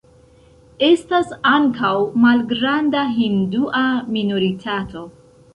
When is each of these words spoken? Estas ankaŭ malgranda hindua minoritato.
Estas 0.87 1.33
ankaŭ 1.49 1.93
malgranda 2.25 3.05
hindua 3.21 3.87
minoritato. 4.17 5.09